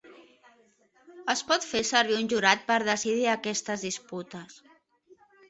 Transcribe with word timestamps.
Es 1.33 1.43
pot 1.51 1.67
fer 1.73 1.81
servir 1.89 2.15
un 2.21 2.31
jurat 2.33 2.65
per 2.73 2.79
decidir 2.89 3.29
aquestes 3.35 3.87
disputes. 3.91 4.59